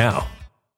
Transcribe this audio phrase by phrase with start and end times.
[0.00, 0.39] now.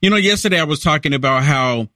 [0.00, 1.88] You know, yesterday I was talking about how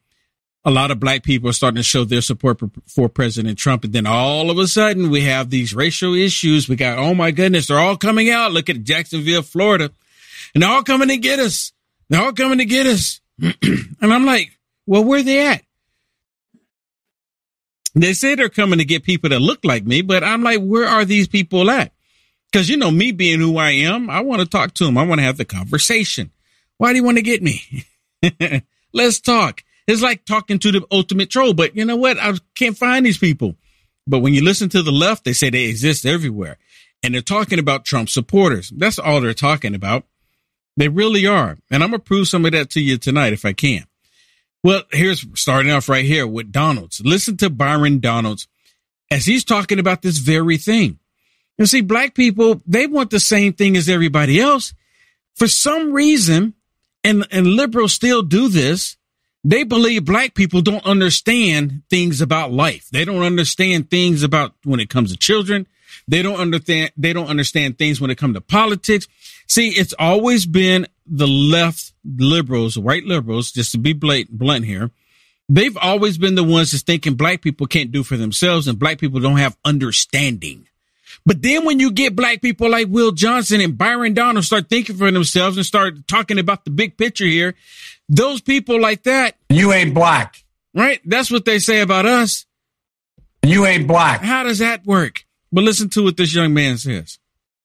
[0.65, 3.85] a lot of black people are starting to show their support for President Trump.
[3.85, 6.69] And then all of a sudden we have these racial issues.
[6.69, 8.53] We got, oh my goodness, they're all coming out.
[8.53, 9.91] Look at Jacksonville, Florida.
[10.55, 11.73] And they're all coming to get us.
[12.09, 13.21] They're all coming to get us.
[13.41, 15.63] and I'm like, well, where are they at?
[17.95, 20.89] They say they're coming to get people that look like me, but I'm like, where
[20.89, 21.93] are these people at?
[22.51, 24.97] Because, you know, me being who I am, I want to talk to them.
[24.97, 26.31] I want to have the conversation.
[26.79, 27.63] Why do you want to get me?
[28.93, 29.63] Let's talk.
[29.87, 32.19] It's like talking to the ultimate troll, but you know what?
[32.19, 33.57] I can't find these people.
[34.07, 36.59] But when you listen to the left, they say they exist everywhere.
[37.03, 38.71] And they're talking about Trump supporters.
[38.71, 40.05] That's all they're talking about.
[40.77, 41.59] They really are.
[41.71, 43.85] And I'm going to prove some of that to you tonight if I can.
[44.65, 47.01] Well, here's starting off right here with Donalds.
[47.05, 48.47] Listen to Byron Donalds
[49.11, 50.99] as he's talking about this very thing.
[51.59, 54.73] You see, black people, they want the same thing as everybody else,
[55.35, 56.55] For some reason,
[57.05, 58.97] and, and liberals still do this,
[59.45, 62.89] they believe black people don't understand things about life.
[62.91, 65.67] They don't understand things about when it comes to children.
[66.07, 69.09] They don't understand, they don't understand things when it comes to politics.
[69.49, 74.91] See, it's always been the left liberals, white liberals, just to be blunt here.
[75.49, 78.99] They've always been the ones that's thinking black people can't do for themselves and black
[78.99, 80.67] people don't have understanding.
[81.25, 84.97] But then when you get black people like Will Johnson and Byron Donald start thinking
[84.97, 87.55] for themselves and start talking about the big picture here,
[88.09, 89.37] those people like that.
[89.49, 90.43] You ain't black.
[90.75, 91.01] Right?
[91.05, 92.47] That's what they say about us.
[93.43, 94.21] You ain't black.
[94.23, 95.25] How does that work?
[95.51, 97.19] But listen to what this young man says.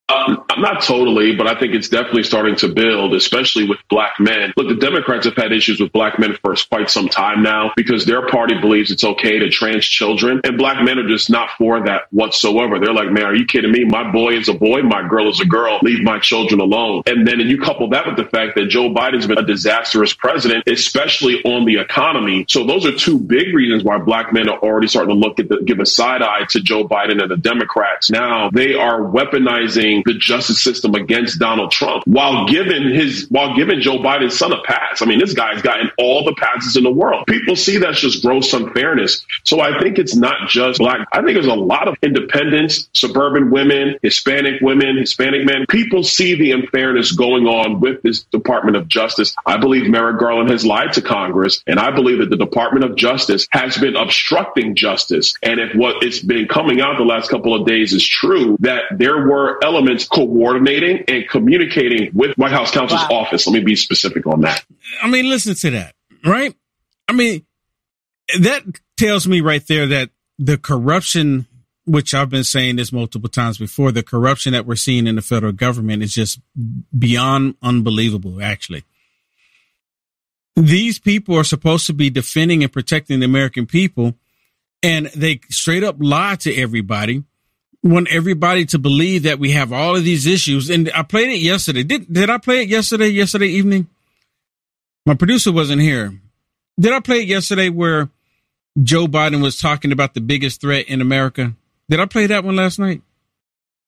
[0.10, 4.54] Um, not totally, but I think it's definitely starting to build, especially with black men.
[4.56, 8.06] Look, the Democrats have had issues with black men for quite some time now because
[8.06, 11.84] their party believes it's okay to trans children, and black men are just not for
[11.84, 12.80] that whatsoever.
[12.80, 13.84] They're like, man, are you kidding me?
[13.84, 15.80] My boy is a boy, my girl is a girl.
[15.82, 17.04] Leave my children alone.
[17.06, 20.14] And then and you couple that with the fact that Joe Biden's been a disastrous
[20.14, 22.46] president, especially on the economy.
[22.48, 25.50] So those are two big reasons why black men are already starting to look at
[25.50, 28.10] the, give a side eye to Joe Biden and the Democrats.
[28.10, 33.82] Now they are weaponizing the justice system against Donald Trump while giving his while giving
[33.82, 35.02] Joe Biden's son a pass.
[35.02, 37.26] I mean, this guy's gotten all the passes in the world.
[37.28, 39.26] People see that's just gross unfairness.
[39.44, 41.08] So I think it's not just black.
[41.12, 45.66] I think there's a lot of independents, suburban women, Hispanic women, Hispanic men.
[45.70, 49.36] People see the unfairness going on with this Department of Justice.
[49.46, 52.96] I believe Merrick Garland has lied to Congress, and I believe that the Department of
[52.96, 55.34] Justice has been obstructing justice.
[55.44, 58.84] And if what it's been coming out the last couple of days is true, that
[58.92, 63.20] there were elements elements coordinating and communicating with White House counsel's wow.
[63.20, 63.48] office.
[63.48, 64.64] Let me be specific on that.
[65.02, 65.96] I mean, listen to that,
[66.26, 66.54] right?
[67.08, 67.46] I mean,
[68.40, 68.64] that
[68.98, 71.48] tells me right there that the corruption,
[71.86, 75.22] which I've been saying this multiple times before, the corruption that we're seeing in the
[75.22, 76.40] federal government is just
[76.98, 78.84] beyond unbelievable, actually.
[80.56, 84.16] These people are supposed to be defending and protecting the American people,
[84.84, 87.24] and they straight up lie to everybody
[87.84, 90.70] want everybody to believe that we have all of these issues.
[90.70, 91.84] And I played it yesterday.
[91.84, 93.08] Did did I play it yesterday?
[93.08, 93.88] Yesterday evening.
[95.06, 96.20] My producer wasn't here.
[96.80, 98.10] Did I play it yesterday where
[98.82, 101.54] Joe Biden was talking about the biggest threat in America?
[101.90, 103.02] Did I play that one last night?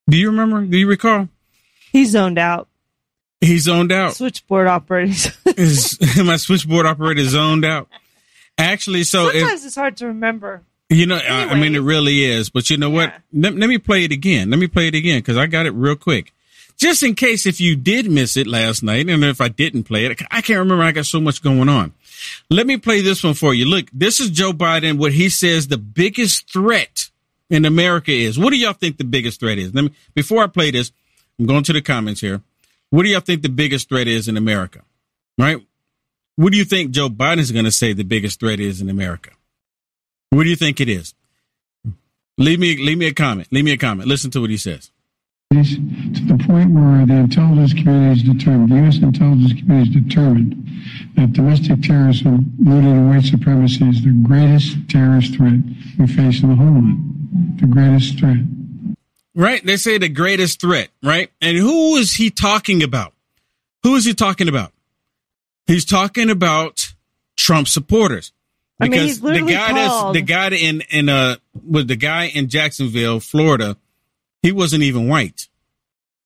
[0.09, 0.61] Do you remember?
[0.65, 1.27] Do you recall?
[1.91, 2.67] He zoned out.
[3.41, 4.15] He zoned out.
[4.15, 5.31] Switchboard operators.
[6.17, 7.87] my switchboard operator zoned out.
[8.57, 10.63] Actually, so sometimes it's hard to remember.
[10.89, 11.53] You know, anyway.
[11.53, 12.49] I mean, it really is.
[12.49, 13.13] But you know what?
[13.31, 14.49] Let, let me play it again.
[14.49, 16.33] Let me play it again because I got it real quick.
[16.77, 20.05] Just in case if you did miss it last night, and if I didn't play
[20.05, 20.83] it, I can't remember.
[20.83, 21.93] I got so much going on.
[22.49, 23.65] Let me play this one for you.
[23.65, 24.97] Look, this is Joe Biden.
[24.97, 27.09] What he says the biggest threat
[27.49, 28.39] in America is.
[28.39, 29.73] What do y'all think the biggest threat is?
[29.73, 30.91] Let me, before I play this,
[31.37, 32.41] I'm going to the comments here.
[32.89, 34.81] What do y'all think the biggest threat is in America?
[35.37, 35.57] Right?
[36.35, 38.89] What do you think Joe Biden is going to say the biggest threat is in
[38.89, 39.31] America?
[40.29, 41.13] What do you think it is?
[42.37, 43.47] Leave me, leave me a comment.
[43.51, 44.07] Leave me a comment.
[44.07, 44.91] Listen to what he says.
[45.51, 48.97] To the point where the intelligence community is determined, the U.S.
[48.99, 50.69] intelligence community is determined
[51.15, 55.59] that domestic terrorism rooted in white supremacy is the greatest terrorist threat
[55.97, 57.57] we face in the homeland.
[57.59, 58.37] The greatest threat.
[59.33, 59.65] Right?
[59.65, 61.31] They say the greatest threat, right?
[61.41, 63.13] And who is he talking about?
[63.83, 64.71] Who is he talking about?
[65.65, 66.93] He's talking about
[67.37, 68.33] Trump supporters.
[68.79, 70.15] Because I mean, the guy called...
[70.15, 71.35] that's the guy in in uh
[71.67, 73.77] with the guy in Jacksonville, Florida,
[74.41, 75.47] he wasn't even white.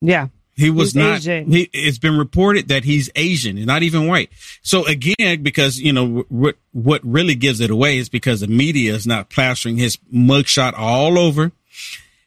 [0.01, 0.27] Yeah.
[0.55, 1.17] He was not.
[1.17, 1.51] Asian.
[1.51, 4.29] He, it's been reported that he's Asian and not even white.
[4.62, 8.93] So again, because you know what what really gives it away is because the media
[8.93, 11.51] is not plastering his mugshot all over.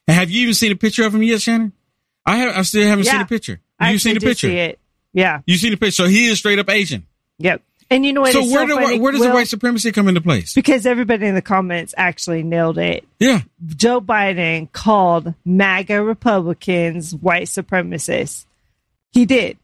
[0.09, 1.73] And Have you even seen a picture of him yet, Shannon?
[2.25, 2.57] I have.
[2.57, 3.13] I still haven't yeah.
[3.13, 3.61] seen a picture.
[3.81, 4.75] You seen the picture?
[5.13, 5.41] Yeah.
[5.47, 5.93] You seen the picture?
[5.93, 7.07] So he is straight up Asian.
[7.39, 7.63] Yep.
[7.89, 8.33] And you know what?
[8.33, 10.55] So where, so do, where does the white supremacy come into place?
[10.55, 13.07] Because everybody in the comments actually nailed it.
[13.21, 13.43] Yeah.
[13.65, 18.45] Joe Biden called MAGA Republicans white supremacists.
[19.13, 19.59] He did.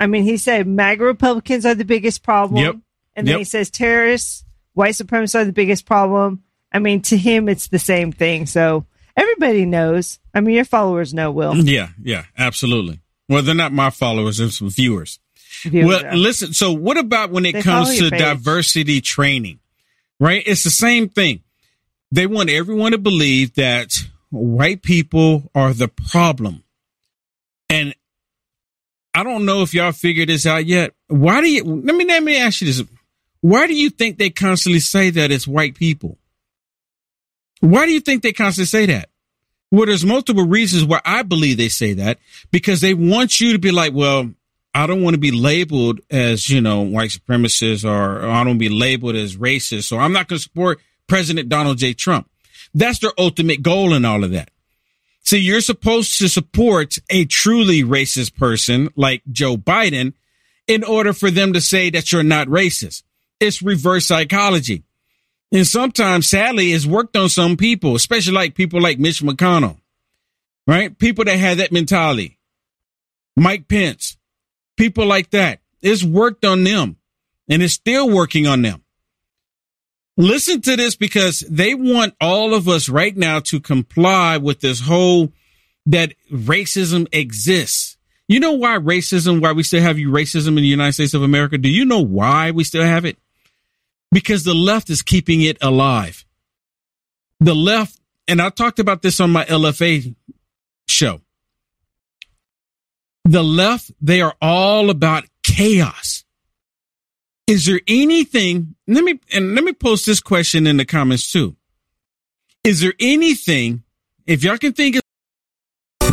[0.00, 2.64] I mean, he said MAGA Republicans are the biggest problem.
[2.64, 2.76] Yep.
[3.14, 3.38] And then yep.
[3.38, 4.44] he says terrorists,
[4.74, 6.42] white supremacists are the biggest problem.
[6.72, 8.46] I mean, to him, it's the same thing.
[8.46, 10.18] So everybody knows.
[10.34, 11.56] I mean, your followers know, Will.
[11.56, 13.00] Yeah, yeah, absolutely.
[13.28, 15.18] Well, they're not my followers, they're some viewers.
[15.64, 16.52] Well, listen.
[16.52, 19.60] So, what about when it they comes to diversity training?
[20.20, 21.42] Right, it's the same thing.
[22.10, 23.94] They want everyone to believe that
[24.30, 26.64] white people are the problem,
[27.68, 27.94] and
[29.14, 30.92] I don't know if y'all figured this out yet.
[31.08, 31.64] Why do you?
[31.64, 32.82] Let me let me ask you this:
[33.40, 36.18] Why do you think they constantly say that it's white people?
[37.60, 39.08] Why do you think they constantly say that?
[39.70, 42.18] Well, there's multiple reasons why I believe they say that
[42.50, 44.30] because they want you to be like, well,
[44.78, 48.58] I don't want to be labeled as, you know, white supremacist or, or I don't
[48.58, 49.84] be labeled as racist.
[49.84, 51.94] So I'm not going to support President Donald J.
[51.94, 52.30] Trump.
[52.72, 54.52] That's their ultimate goal in all of that.
[55.24, 60.12] See, you're supposed to support a truly racist person like Joe Biden
[60.68, 63.02] in order for them to say that you're not racist.
[63.40, 64.84] It's reverse psychology.
[65.50, 69.80] And sometimes, sadly, it's worked on some people, especially like people like Mitch McConnell,
[70.68, 70.96] right?
[70.96, 72.38] People that have that mentality.
[73.36, 74.17] Mike Pence,
[74.78, 75.60] people like that.
[75.82, 76.96] It's worked on them
[77.48, 78.82] and it's still working on them.
[80.16, 84.80] Listen to this because they want all of us right now to comply with this
[84.80, 85.32] whole
[85.86, 87.96] that racism exists.
[88.26, 91.22] You know why racism, why we still have you racism in the United States of
[91.22, 91.56] America?
[91.56, 93.16] Do you know why we still have it?
[94.10, 96.24] Because the left is keeping it alive.
[97.40, 100.14] The left, and I talked about this on my LFA
[100.88, 101.20] show.
[103.28, 106.24] The left, they are all about chaos.
[107.46, 111.54] Is there anything, let me, and let me post this question in the comments too.
[112.64, 113.82] Is there anything,
[114.26, 115.02] if y'all can think of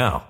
[0.00, 0.29] now.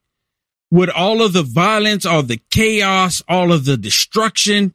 [0.71, 4.73] with all of the violence, all the chaos, all of the destruction,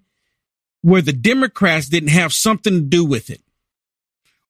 [0.82, 3.40] where the Democrats didn't have something to do with it.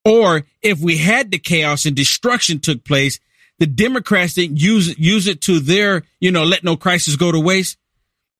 [0.04, 3.20] Or if we had the chaos and destruction took place,
[3.58, 7.32] the Democrats didn't use it, use it to their, you know, let no crisis go
[7.32, 7.78] to waste.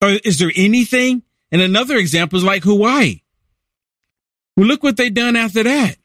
[0.03, 1.23] Or is there anything?
[1.51, 3.23] And another example is like Hawaii.
[4.57, 5.97] Well, look what they done after that.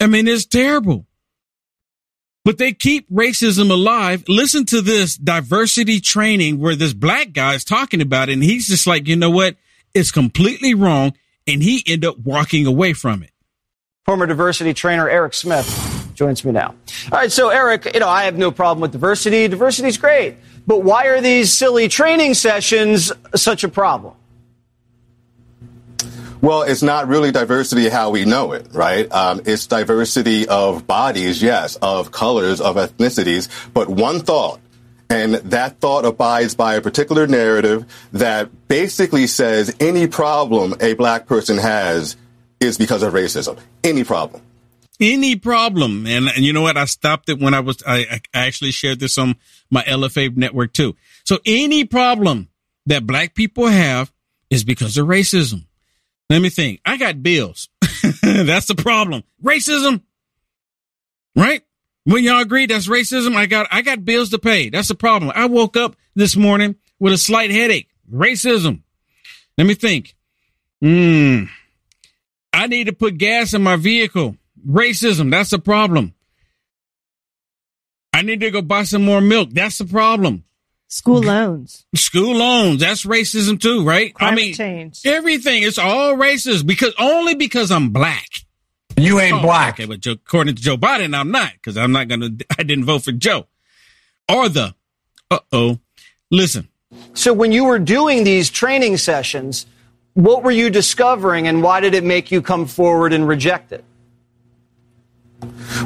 [0.00, 1.06] I mean, it's terrible
[2.44, 4.24] but they keep racism alive.
[4.28, 8.32] Listen to this diversity training where this black guy is talking about it.
[8.34, 9.56] And he's just like, you know what?
[9.94, 11.14] It's completely wrong.
[11.46, 13.30] And he ended up walking away from it.
[14.04, 16.74] Former diversity trainer Eric Smith joins me now.
[17.10, 19.48] All right, so Eric, you know, I have no problem with diversity.
[19.48, 20.36] Diversity is great.
[20.66, 24.14] But why are these silly training sessions such a problem?
[26.42, 29.10] Well, it's not really diversity how we know it, right?
[29.12, 34.60] Um, it's diversity of bodies, yes, of colors, of ethnicities, but one thought.
[35.08, 41.26] And that thought abides by a particular narrative that basically says any problem a black
[41.26, 42.16] person has
[42.58, 43.60] is because of racism.
[43.84, 44.42] Any problem.
[44.98, 46.08] Any problem.
[46.08, 46.76] And, and you know what?
[46.76, 49.36] I stopped it when I was, I, I actually shared this on
[49.70, 50.96] my LFA network too.
[51.22, 52.48] So any problem
[52.86, 54.12] that black people have
[54.50, 55.66] is because of racism.
[56.32, 56.80] Let me think.
[56.86, 57.68] I got bills.
[58.22, 59.22] that's the problem.
[59.44, 60.00] Racism.
[61.36, 61.60] Right?
[62.04, 64.70] When y'all agree that's racism, I got I got bills to pay.
[64.70, 65.30] That's the problem.
[65.34, 67.90] I woke up this morning with a slight headache.
[68.10, 68.80] Racism.
[69.58, 70.16] Let me think.
[70.80, 71.44] Hmm.
[72.54, 74.38] I need to put gas in my vehicle.
[74.66, 75.30] Racism.
[75.30, 76.14] That's the problem.
[78.14, 79.50] I need to go buy some more milk.
[79.50, 80.44] That's the problem.
[80.92, 81.86] School loans.
[81.94, 82.80] School loans.
[82.80, 84.12] That's racism too, right?
[84.12, 85.00] Climate I mean, change.
[85.06, 85.62] everything.
[85.62, 88.28] It's all racist because only because I'm black.
[88.98, 89.76] You ain't Oh, black.
[89.80, 92.28] Okay, but Joe, according to Joe Biden, I'm not because I'm not gonna.
[92.58, 93.46] I didn't vote for Joe
[94.28, 94.74] or the.
[95.30, 95.78] Uh oh.
[96.30, 96.68] Listen,
[97.14, 99.64] So when you were doing these training sessions,
[100.12, 103.82] what were you discovering and why did it make you come forward and reject it?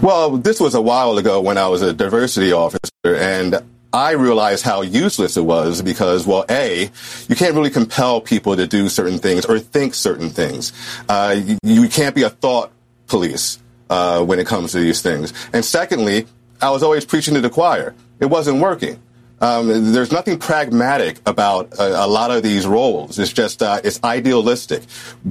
[0.02, 3.62] Well, this was a while ago when I was a diversity officer, and
[3.96, 6.90] I realized how useless it was because, well, A,
[7.28, 10.74] you can't really compel people to do certain things or think certain things.
[11.08, 12.72] Uh, you, you can't be a thought
[13.06, 15.32] police uh, when it comes to these things.
[15.54, 16.26] And secondly,
[16.60, 17.94] I was always preaching to the choir.
[18.20, 19.00] It wasn't working.
[19.40, 23.18] Um, there's nothing pragmatic about a, a lot of these roles.
[23.18, 24.82] It's just uh, it's idealistic.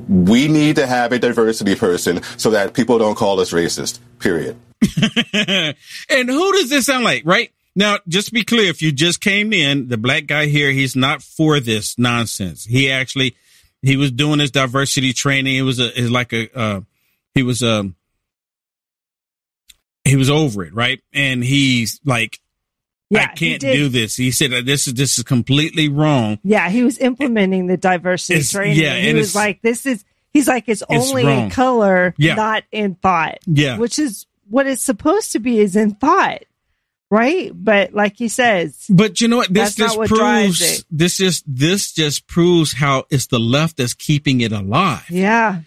[0.10, 4.00] We need to have a diversity person so that people don't call us racist.
[4.18, 4.58] Period.
[6.10, 7.22] and who does this sound like?
[7.26, 10.72] Right now, just to be clear, if you just came in, the black guy here,
[10.72, 12.64] he's not for this nonsense.
[12.66, 13.36] He actually
[13.82, 15.56] he was doing his diversity training.
[15.58, 16.82] It was a it's like a uh,
[17.34, 17.96] he was um
[20.04, 21.02] he was over it, right?
[21.14, 22.40] And he's like
[23.10, 24.16] Yeah, I can't do this.
[24.16, 26.40] He said this is this is completely wrong.
[26.44, 28.78] Yeah, he was implementing the diversity It's- training.
[28.82, 31.44] yeah, he was like, "This is." He's like, "It's, It's only wrong.
[31.46, 32.36] in color, Yeah.
[32.36, 33.78] not in thought." Yeah.
[33.78, 36.44] which is what it's supposed to be is in thought,
[37.16, 37.52] right?
[37.54, 39.54] But like he says, But you know what?
[39.54, 44.42] This just what proves this just this just proves how it's the left that's keeping
[44.42, 45.10] it alive.
[45.10, 45.62] yeah,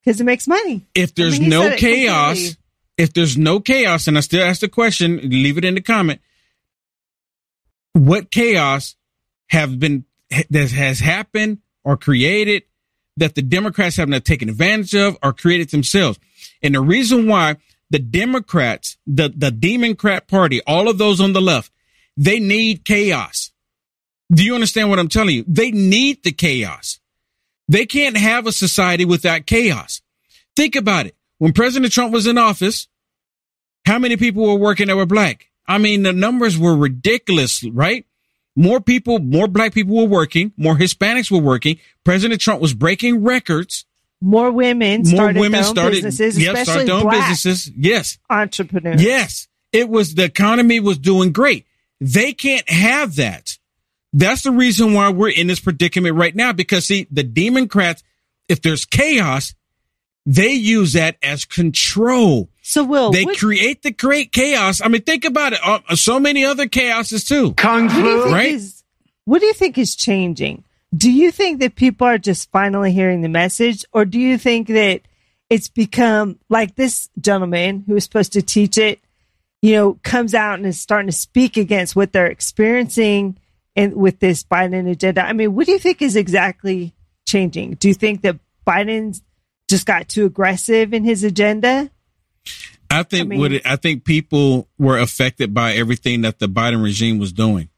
[0.00, 0.86] because it makes money.
[0.94, 2.56] If there's mean, no chaos,
[2.96, 6.20] if there's no chaos, and I still ask the question, leave it in the comment.
[7.92, 8.96] What chaos
[9.48, 10.04] have been
[10.50, 12.62] that has happened or created
[13.18, 16.18] that the Democrats have not taken advantage of or created themselves?
[16.62, 17.56] And the reason why
[17.92, 21.70] the Democrats, the the Democrat Party, all of those on the left,
[22.16, 23.52] they need chaos.
[24.32, 25.44] Do you understand what I'm telling you?
[25.46, 26.98] They need the chaos.
[27.68, 30.00] They can't have a society without chaos.
[30.56, 31.14] Think about it.
[31.38, 32.88] When President Trump was in office,
[33.84, 35.48] how many people were working that were black?
[35.66, 38.06] I mean, the numbers were ridiculous, right?
[38.56, 41.78] More people, more black people were working, more Hispanics were working.
[42.04, 43.84] President Trump was breaking records.
[44.22, 47.28] More women More started women their own started, businesses, yep, especially started their own black
[47.30, 47.70] businesses.
[47.76, 48.18] Yes.
[48.30, 49.02] entrepreneurs.
[49.02, 49.48] Yes.
[49.72, 51.66] It was the economy was doing great.
[52.00, 53.58] They can't have that.
[54.12, 56.52] That's the reason why we're in this predicament right now.
[56.52, 58.02] Because see, the Democrats,
[58.48, 59.54] if there's chaos,
[60.26, 62.48] they use that as control.
[62.60, 64.80] So will They what- create the great chaos.
[64.80, 65.60] I mean, think about it.
[65.64, 67.54] Uh, so many other chaoses too.
[67.54, 68.30] Kung What flu.
[68.32, 68.52] Right?
[68.54, 68.84] is
[69.24, 70.64] what do you think is changing?
[70.94, 74.68] Do you think that people are just finally hearing the message, or do you think
[74.68, 75.02] that
[75.48, 79.00] it's become like this gentleman who was supposed to teach it,
[79.62, 83.38] you know, comes out and is starting to speak against what they're experiencing
[83.74, 85.22] and with this Biden agenda?
[85.22, 86.94] I mean, what do you think is exactly
[87.26, 87.74] changing?
[87.74, 89.22] Do you think that Biden's
[89.68, 91.90] just got too aggressive in his agenda?
[92.90, 96.48] I think I mean- what it, I think people were affected by everything that the
[96.48, 97.70] Biden regime was doing.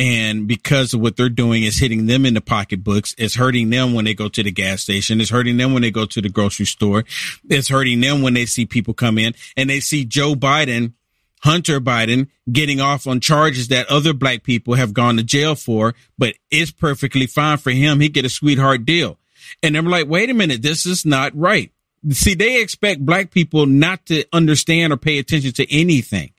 [0.00, 3.92] And because of what they're doing is hitting them in the pocketbooks, it's hurting them
[3.92, 5.20] when they go to the gas station.
[5.20, 7.04] It's hurting them when they go to the grocery store.
[7.50, 10.94] It's hurting them when they see people come in and they see Joe Biden,
[11.42, 15.94] Hunter Biden getting off on charges that other black people have gone to jail for,
[16.16, 18.00] but it's perfectly fine for him.
[18.00, 19.18] He get a sweetheart deal.
[19.62, 21.72] And I'm like, wait a minute, this is not right.
[22.08, 26.30] See, they expect black people not to understand or pay attention to anything.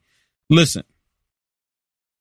[0.50, 0.82] Listen,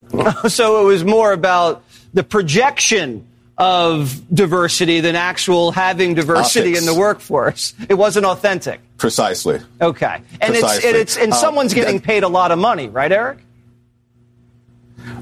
[0.47, 1.83] so it was more about
[2.13, 6.79] the projection of diversity than actual having diversity Optics.
[6.79, 7.75] in the workforce.
[7.87, 8.81] It wasn't authentic.
[8.97, 9.59] Precisely.
[9.79, 10.21] Okay.
[10.41, 13.11] And it's, and it's and someone's um, getting that- paid a lot of money, right,
[13.11, 13.39] Eric?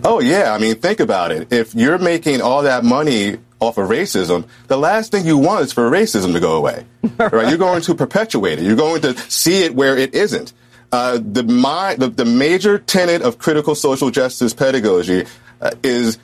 [0.04, 1.52] Oh yeah, I mean, think about it.
[1.52, 5.74] If you're making all that money off of racism, the last thing you want is
[5.74, 6.86] for racism to go away.
[7.18, 7.50] right?
[7.50, 8.66] You're going to perpetuate it.
[8.66, 10.54] You're going to see it where it isn't.
[10.92, 15.26] Uh, the, my, the the major tenet of critical social justice pedagogy
[15.62, 16.18] uh, is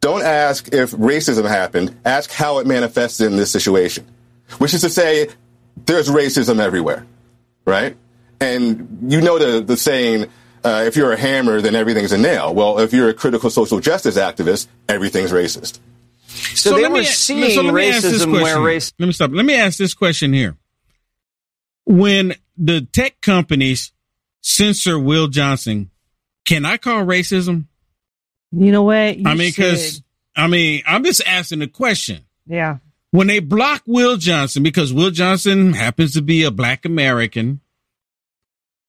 [0.00, 1.96] don't ask if racism happened.
[2.04, 4.06] Ask how it manifests in this situation,
[4.58, 5.28] which is to say,
[5.86, 7.06] there's racism everywhere,
[7.64, 7.96] right?
[8.40, 10.26] And you know the the saying,
[10.62, 12.54] uh, if you're a hammer, then everything's a nail.
[12.54, 15.78] Well, if you're a critical social justice activist, everything's racist.
[16.54, 18.62] So, they let were me- seeing so let me ask this racism where question.
[18.62, 18.92] race.
[18.98, 19.30] Let me stop.
[19.32, 20.56] Let me ask this question here.
[21.86, 23.92] When the tech companies
[24.40, 25.90] censor Will Johnson,
[26.44, 27.66] can I call racism?
[28.52, 29.18] You know what?
[29.18, 30.02] You I mean, because.
[30.36, 32.24] I mean, I'm just asking the question.
[32.46, 32.78] yeah,
[33.10, 37.60] When they block Will Johnson because Will Johnson happens to be a black American,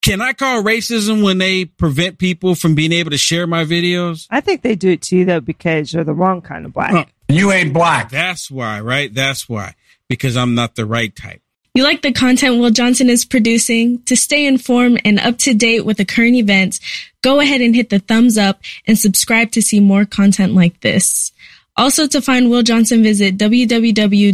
[0.03, 4.27] can I call racism when they prevent people from being able to share my videos?
[4.29, 6.91] I think they do it too though because you're the wrong kind of black.
[6.91, 7.05] Huh.
[7.27, 8.11] You ain't black.
[8.11, 9.11] That's why, right?
[9.13, 9.73] That's why.
[10.07, 11.41] Because I'm not the right type.
[11.75, 14.01] You like the content Will Johnson is producing?
[14.03, 16.79] To stay informed and up to date with the current events,
[17.21, 21.31] go ahead and hit the thumbs up and subscribe to see more content like this.
[21.77, 24.33] Also, to find Will Johnson, visit www.uaf.media.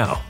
[0.00, 0.29] now.